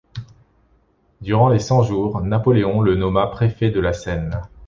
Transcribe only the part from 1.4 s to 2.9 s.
les Cent-Jours, Napoléon